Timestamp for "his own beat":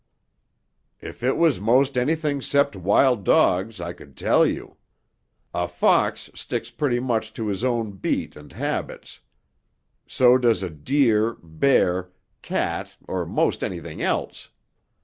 7.45-8.35